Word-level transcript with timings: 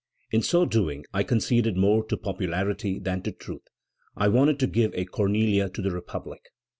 In 0.31 0.41
so 0.41 0.65
doing, 0.65 1.05
I 1.13 1.21
conceded 1.21 1.77
more 1.77 2.03
to 2.07 2.17
popularity 2.17 2.97
than 2.97 3.21
to 3.21 3.31
truth. 3.31 3.67
I 4.17 4.29
wanted 4.29 4.57
to 4.61 4.65
give 4.65 4.95
a 4.95 5.05
Cornelia 5.05 5.69
to 5.69 5.79
the 5.79 5.91
Republic. 5.91 6.41